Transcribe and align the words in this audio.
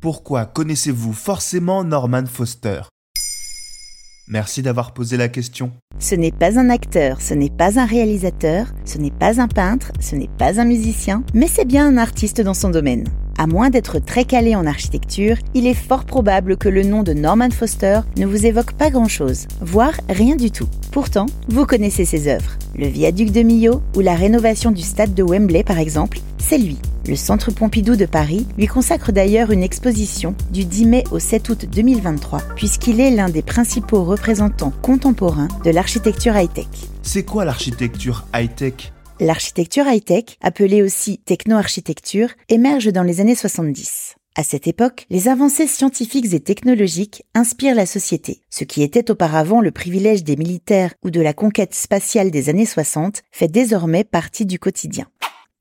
Pourquoi 0.00 0.46
connaissez-vous 0.46 1.12
forcément 1.12 1.84
Norman 1.84 2.24
Foster? 2.24 2.80
Merci 4.28 4.62
d'avoir 4.62 4.94
posé 4.94 5.18
la 5.18 5.28
question. 5.28 5.72
Ce 5.98 6.14
n'est 6.14 6.32
pas 6.32 6.58
un 6.58 6.70
acteur, 6.70 7.20
ce 7.20 7.34
n'est 7.34 7.50
pas 7.50 7.78
un 7.78 7.84
réalisateur, 7.84 8.68
ce 8.86 8.96
n'est 8.96 9.10
pas 9.10 9.42
un 9.42 9.48
peintre, 9.48 9.92
ce 10.00 10.16
n'est 10.16 10.30
pas 10.38 10.58
un 10.58 10.64
musicien, 10.64 11.22
mais 11.34 11.48
c'est 11.48 11.66
bien 11.66 11.86
un 11.86 11.98
artiste 11.98 12.40
dans 12.40 12.54
son 12.54 12.70
domaine. 12.70 13.08
À 13.36 13.46
moins 13.46 13.68
d'être 13.68 13.98
très 13.98 14.24
calé 14.24 14.56
en 14.56 14.64
architecture, 14.64 15.36
il 15.52 15.66
est 15.66 15.74
fort 15.74 16.06
probable 16.06 16.56
que 16.56 16.70
le 16.70 16.82
nom 16.82 17.02
de 17.02 17.12
Norman 17.12 17.50
Foster 17.50 18.00
ne 18.16 18.24
vous 18.24 18.46
évoque 18.46 18.72
pas 18.72 18.88
grand-chose, 18.88 19.48
voire 19.60 20.00
rien 20.08 20.36
du 20.36 20.50
tout. 20.50 20.68
Pourtant, 20.92 21.26
vous 21.48 21.66
connaissez 21.66 22.06
ses 22.06 22.26
œuvres. 22.26 22.56
Le 22.74 22.86
viaduc 22.86 23.32
de 23.32 23.42
Millau 23.42 23.82
ou 23.94 24.00
la 24.00 24.14
rénovation 24.14 24.70
du 24.70 24.82
stade 24.82 25.12
de 25.12 25.22
Wembley 25.22 25.62
par 25.62 25.78
exemple, 25.78 26.20
c'est 26.38 26.56
lui. 26.56 26.78
Le 27.06 27.16
Centre 27.16 27.50
Pompidou 27.50 27.96
de 27.96 28.06
Paris 28.06 28.46
lui 28.58 28.66
consacre 28.66 29.10
d'ailleurs 29.10 29.50
une 29.50 29.62
exposition 29.62 30.34
du 30.50 30.64
10 30.64 30.84
mai 30.86 31.04
au 31.10 31.18
7 31.18 31.48
août 31.48 31.66
2023, 31.70 32.40
puisqu'il 32.56 33.00
est 33.00 33.10
l'un 33.10 33.28
des 33.28 33.42
principaux 33.42 34.04
représentants 34.04 34.72
contemporains 34.82 35.48
de 35.64 35.70
l'architecture 35.70 36.36
high-tech. 36.36 36.66
C'est 37.02 37.24
quoi 37.24 37.44
l'architecture 37.44 38.26
high-tech? 38.34 38.92
L'architecture 39.18 39.86
high-tech, 39.86 40.36
appelée 40.40 40.82
aussi 40.82 41.18
techno-architecture, 41.18 42.30
émerge 42.48 42.92
dans 42.92 43.02
les 43.02 43.20
années 43.20 43.34
70. 43.34 44.16
À 44.36 44.44
cette 44.44 44.68
époque, 44.68 45.06
les 45.10 45.28
avancées 45.28 45.66
scientifiques 45.66 46.32
et 46.32 46.40
technologiques 46.40 47.24
inspirent 47.34 47.74
la 47.74 47.84
société. 47.84 48.42
Ce 48.48 48.64
qui 48.64 48.82
était 48.82 49.10
auparavant 49.10 49.60
le 49.60 49.72
privilège 49.72 50.22
des 50.22 50.36
militaires 50.36 50.94
ou 51.02 51.10
de 51.10 51.20
la 51.20 51.34
conquête 51.34 51.74
spatiale 51.74 52.30
des 52.30 52.48
années 52.48 52.64
60 52.64 53.22
fait 53.32 53.48
désormais 53.48 54.04
partie 54.04 54.46
du 54.46 54.58
quotidien. 54.58 55.06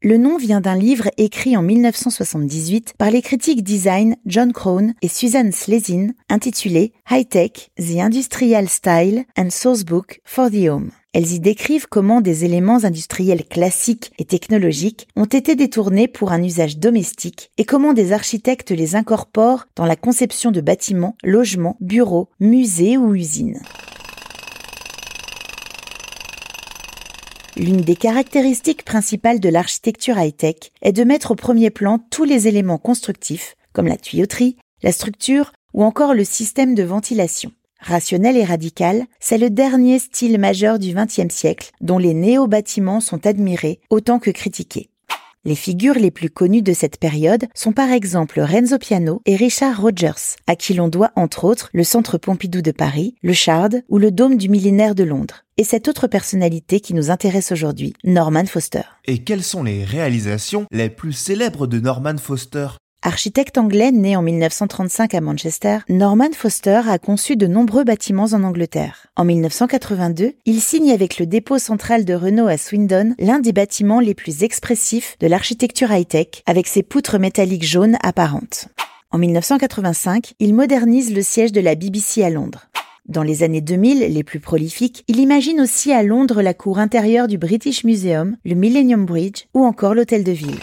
Le 0.01 0.15
nom 0.15 0.37
vient 0.37 0.61
d'un 0.61 0.77
livre 0.77 1.09
écrit 1.17 1.57
en 1.57 1.61
1978 1.61 2.93
par 2.97 3.11
les 3.11 3.21
critiques 3.21 3.63
design 3.63 4.15
John 4.25 4.53
Crone 4.53 4.93
et 5.01 5.09
Susan 5.09 5.51
Slezin 5.51 6.11
intitulé 6.29 6.93
High 7.11 7.27
Tech, 7.27 7.69
The 7.77 7.99
Industrial 7.99 8.69
Style 8.69 9.25
and 9.37 9.49
Sourcebook 9.49 10.21
for 10.23 10.49
the 10.49 10.69
Home. 10.69 10.91
Elles 11.11 11.33
y 11.33 11.41
décrivent 11.41 11.87
comment 11.87 12.21
des 12.21 12.45
éléments 12.45 12.85
industriels 12.85 13.43
classiques 13.43 14.13
et 14.17 14.23
technologiques 14.23 15.09
ont 15.17 15.25
été 15.25 15.57
détournés 15.57 16.07
pour 16.07 16.31
un 16.31 16.41
usage 16.41 16.77
domestique 16.77 17.51
et 17.57 17.65
comment 17.65 17.91
des 17.91 18.13
architectes 18.13 18.71
les 18.71 18.95
incorporent 18.95 19.67
dans 19.75 19.85
la 19.85 19.97
conception 19.97 20.51
de 20.51 20.61
bâtiments, 20.61 21.17
logements, 21.25 21.75
bureaux, 21.81 22.29
musées 22.39 22.95
ou 22.97 23.15
usines. 23.15 23.59
L'une 27.59 27.81
des 27.81 27.97
caractéristiques 27.97 28.85
principales 28.85 29.41
de 29.41 29.49
l'architecture 29.49 30.17
high-tech 30.17 30.71
est 30.81 30.93
de 30.93 31.03
mettre 31.03 31.31
au 31.31 31.35
premier 31.35 31.71
plan 31.71 31.99
tous 32.09 32.23
les 32.23 32.47
éléments 32.47 32.77
constructifs, 32.77 33.57
comme 33.73 33.87
la 33.87 33.97
tuyauterie, 33.97 34.55
la 34.81 34.93
structure 34.93 35.51
ou 35.73 35.83
encore 35.83 36.13
le 36.13 36.23
système 36.23 36.73
de 36.73 36.83
ventilation. 36.83 37.51
Rationnel 37.81 38.37
et 38.37 38.45
radical, 38.45 39.03
c'est 39.19 39.37
le 39.37 39.49
dernier 39.49 39.99
style 39.99 40.39
majeur 40.39 40.79
du 40.79 40.93
XXe 40.93 41.35
siècle 41.35 41.71
dont 41.81 41.97
les 41.97 42.13
néo-bâtiments 42.13 43.01
sont 43.01 43.27
admirés 43.27 43.81
autant 43.89 44.19
que 44.19 44.31
critiqués. 44.31 44.89
Les 45.43 45.55
figures 45.55 45.95
les 45.95 46.11
plus 46.11 46.29
connues 46.29 46.61
de 46.61 46.73
cette 46.73 46.97
période 46.97 47.47
sont 47.55 47.71
par 47.73 47.91
exemple 47.91 48.39
Renzo 48.39 48.77
Piano 48.77 49.21
et 49.25 49.35
Richard 49.35 49.81
Rogers, 49.81 50.35
à 50.47 50.55
qui 50.55 50.73
l'on 50.73 50.87
doit 50.87 51.11
entre 51.15 51.43
autres 51.43 51.69
le 51.73 51.83
Centre 51.83 52.17
Pompidou 52.17 52.61
de 52.61 52.71
Paris, 52.71 53.15
le 53.21 53.33
Shard 53.33 53.81
ou 53.89 53.97
le 53.97 54.11
Dôme 54.11 54.37
du 54.37 54.47
Millénaire 54.47 54.95
de 54.95 55.03
Londres. 55.03 55.45
Et 55.59 55.65
cette 55.65 55.89
autre 55.89 56.07
personnalité 56.07 56.79
qui 56.79 56.93
nous 56.93 57.11
intéresse 57.11 57.51
aujourd'hui, 57.51 57.91
Norman 58.05 58.45
Foster. 58.45 58.83
Et 59.03 59.17
quelles 59.17 59.43
sont 59.43 59.61
les 59.61 59.83
réalisations 59.83 60.65
les 60.71 60.89
plus 60.89 61.11
célèbres 61.11 61.67
de 61.67 61.81
Norman 61.81 62.15
Foster? 62.17 62.69
Architecte 63.01 63.57
anglais 63.57 63.91
né 63.91 64.15
en 64.15 64.21
1935 64.21 65.13
à 65.15 65.19
Manchester, 65.19 65.79
Norman 65.89 66.31
Foster 66.33 66.83
a 66.87 66.97
conçu 66.97 67.35
de 67.35 67.45
nombreux 67.45 67.83
bâtiments 67.83 68.31
en 68.31 68.43
Angleterre. 68.43 69.07
En 69.17 69.25
1982, 69.25 70.31
il 70.45 70.61
signe 70.61 70.93
avec 70.93 71.19
le 71.19 71.25
dépôt 71.25 71.59
central 71.59 72.05
de 72.05 72.13
Renault 72.13 72.47
à 72.47 72.57
Swindon 72.57 73.13
l'un 73.19 73.39
des 73.39 73.51
bâtiments 73.51 73.99
les 73.99 74.13
plus 74.13 74.43
expressifs 74.43 75.17
de 75.19 75.27
l'architecture 75.27 75.91
high-tech, 75.91 76.41
avec 76.45 76.67
ses 76.67 76.83
poutres 76.83 77.19
métalliques 77.19 77.67
jaunes 77.67 77.97
apparentes. 78.01 78.69
En 79.11 79.17
1985, 79.17 80.35
il 80.39 80.53
modernise 80.53 81.13
le 81.13 81.21
siège 81.21 81.51
de 81.51 81.59
la 81.59 81.75
BBC 81.75 82.23
à 82.23 82.29
Londres. 82.29 82.69
Dans 83.09 83.23
les 83.23 83.41
années 83.41 83.59
2000, 83.61 84.13
les 84.13 84.23
plus 84.23 84.39
prolifiques, 84.39 85.03
il 85.07 85.19
imagine 85.19 85.61
aussi 85.61 85.91
à 85.91 86.03
Londres 86.03 86.43
la 86.43 86.53
cour 86.53 86.77
intérieure 86.77 87.27
du 87.27 87.39
British 87.39 87.83
Museum, 87.83 88.37
le 88.45 88.53
Millennium 88.53 89.07
Bridge 89.07 89.45
ou 89.55 89.65
encore 89.65 89.95
l'hôtel 89.95 90.23
de 90.23 90.31
ville. 90.31 90.59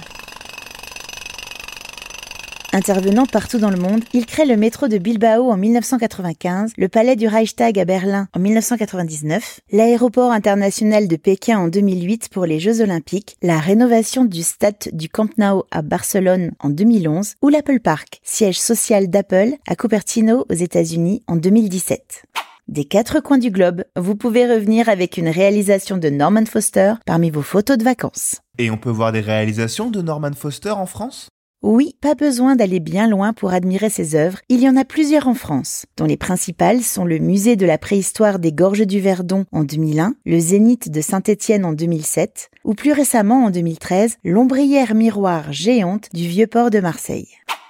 Intervenant 2.76 3.24
partout 3.24 3.56
dans 3.56 3.70
le 3.70 3.78
monde, 3.78 4.04
il 4.12 4.26
crée 4.26 4.44
le 4.44 4.58
métro 4.58 4.86
de 4.86 4.98
Bilbao 4.98 5.50
en 5.50 5.56
1995, 5.56 6.72
le 6.76 6.88
palais 6.88 7.16
du 7.16 7.26
Reichstag 7.26 7.78
à 7.78 7.86
Berlin 7.86 8.28
en 8.34 8.38
1999, 8.38 9.60
l'aéroport 9.72 10.30
international 10.30 11.08
de 11.08 11.16
Pékin 11.16 11.58
en 11.58 11.68
2008 11.68 12.28
pour 12.28 12.44
les 12.44 12.60
Jeux 12.60 12.82
Olympiques, 12.82 13.38
la 13.40 13.58
rénovation 13.60 14.26
du 14.26 14.42
stade 14.42 14.90
du 14.92 15.08
Camp 15.08 15.30
Nou 15.38 15.62
à 15.70 15.80
Barcelone 15.80 16.50
en 16.58 16.68
2011 16.68 17.36
ou 17.40 17.48
l'Apple 17.48 17.80
Park, 17.80 18.20
siège 18.22 18.60
social 18.60 19.08
d'Apple 19.08 19.54
à 19.66 19.74
Cupertino 19.74 20.44
aux 20.50 20.54
États-Unis 20.54 21.22
en 21.28 21.36
2017. 21.36 22.24
Des 22.68 22.84
quatre 22.84 23.20
coins 23.20 23.38
du 23.38 23.50
globe, 23.50 23.84
vous 23.96 24.16
pouvez 24.16 24.44
revenir 24.46 24.90
avec 24.90 25.16
une 25.16 25.30
réalisation 25.30 25.96
de 25.96 26.10
Norman 26.10 26.44
Foster 26.44 26.92
parmi 27.06 27.30
vos 27.30 27.40
photos 27.40 27.78
de 27.78 27.84
vacances. 27.84 28.42
Et 28.58 28.70
on 28.70 28.76
peut 28.76 28.90
voir 28.90 29.12
des 29.12 29.20
réalisations 29.20 29.90
de 29.90 30.02
Norman 30.02 30.32
Foster 30.34 30.72
en 30.72 30.84
France? 30.84 31.30
Oui, 31.62 31.96
pas 32.00 32.14
besoin 32.14 32.54
d'aller 32.54 32.80
bien 32.80 33.08
loin 33.08 33.32
pour 33.32 33.52
admirer 33.52 33.90
ses 33.90 34.14
œuvres, 34.14 34.38
il 34.48 34.60
y 34.60 34.68
en 34.68 34.76
a 34.76 34.84
plusieurs 34.84 35.26
en 35.26 35.34
France, 35.34 35.86
dont 35.96 36.04
les 36.04 36.16
principales 36.16 36.82
sont 36.82 37.04
le 37.04 37.18
Musée 37.18 37.56
de 37.56 37.66
la 37.66 37.76
préhistoire 37.76 38.38
des 38.38 38.52
Gorges 38.52 38.86
du 38.86 39.00
Verdon 39.00 39.46
en 39.50 39.64
2001, 39.64 40.14
le 40.26 40.38
Zénith 40.38 40.90
de 40.90 41.00
Saint-Étienne 41.00 41.64
en 41.64 41.72
2007, 41.72 42.50
ou 42.64 42.74
plus 42.74 42.92
récemment 42.92 43.46
en 43.46 43.50
2013, 43.50 44.18
l'ombrière 44.22 44.94
miroir 44.94 45.52
géante 45.52 46.08
du 46.12 46.28
Vieux-Port 46.28 46.70
de 46.70 46.78
Marseille. 46.78 47.28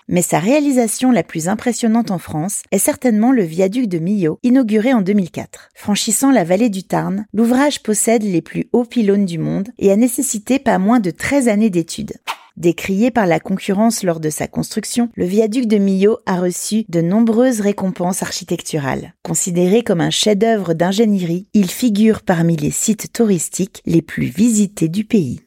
Mais 0.09 0.23
sa 0.23 0.41
réalisation 0.41 1.11
la 1.11 1.23
plus 1.23 1.49
impressionnante 1.49 2.11
en 2.11 2.19
France 2.19 2.63
est 2.73 2.79
certainement 2.79 3.33
le 3.33 3.45
viaduc 3.45 3.89
de 3.89 3.99
Millau, 3.99 4.39
inauguré 4.43 4.93
en 4.93 5.01
2004. 5.01 5.71
Franchissant 5.75 6.31
la 6.31 6.45
vallée 6.45 6.71
du 6.71 6.85
Tarn, 6.85 7.25
l'ouvrage 7.33 7.83
possède 7.83 8.23
les 8.23 8.43
plus 8.43 8.69
hauts 8.73 8.85
pylônes 8.85 9.27
du 9.27 9.39
monde 9.39 9.71
et 9.79 9.91
a 9.91 9.97
nécessité 9.97 10.59
pas 10.59 10.79
moins 10.79 11.01
de 11.01 11.11
13 11.11 11.49
années 11.49 11.71
d'études. 11.71 12.15
Décrié 12.57 13.11
par 13.11 13.27
la 13.27 13.39
concurrence 13.39 14.03
lors 14.03 14.19
de 14.19 14.31
sa 14.31 14.49
construction, 14.49 15.11
le 15.15 15.27
viaduc 15.27 15.67
de 15.67 15.77
Millau 15.77 16.17
a 16.25 16.41
reçu 16.41 16.85
de 16.89 17.03
nombreuses 17.03 17.61
récompenses 17.61 18.23
architecturales. 18.23 19.13
Considéré 19.23 19.83
comme 19.83 20.01
un 20.01 20.09
chef-d'œuvre 20.09 20.73
d'ingénierie, 20.73 21.49
il 21.53 21.71
figure 21.71 22.23
parmi 22.23 22.57
les 22.57 22.71
sites 22.71 23.13
touristiques 23.13 23.83
les 23.85 24.01
plus 24.01 24.27
visités 24.27 24.89
du 24.89 25.05
pays. 25.05 25.43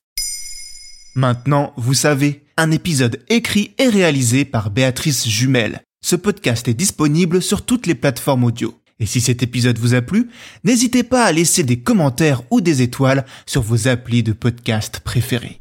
Maintenant, 1.16 1.74
vous 1.78 1.96
savez, 1.96 2.44
un 2.58 2.70
épisode 2.70 3.24
écrit 3.28 3.74
et 3.80 3.88
réalisé 3.88 4.46
par 4.46 4.70
Béatrice 4.70 5.28
Jumel. 5.28 5.82
Ce 6.06 6.16
podcast 6.16 6.68
est 6.68 6.76
disponible 6.76 7.42
sur 7.42 7.66
toutes 7.66 7.88
les 7.88 7.96
plateformes 7.96 8.44
audio. 8.44 8.76
Et 9.00 9.08
si 9.08 9.20
cet 9.20 9.42
épisode 9.42 9.80
vous 9.80 9.96
a 9.96 10.04
plu, 10.04 10.30
n'hésitez 10.64 11.02
pas 11.02 11.26
à 11.26 11.32
laisser 11.32 11.64
des 11.64 11.80
commentaires 11.80 12.44
ou 12.52 12.62
des 12.62 12.84
étoiles 12.84 13.26
sur 13.48 13.64
vos 13.64 13.88
applis 13.88 14.22
de 14.22 14.34
podcast 14.34 15.00
préférés. 15.00 15.60